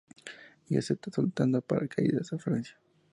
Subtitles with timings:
[0.67, 2.75] Ella acepta, saltando en paracaídas a Francia.